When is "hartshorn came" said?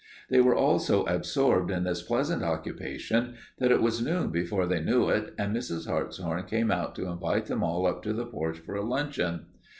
5.85-6.71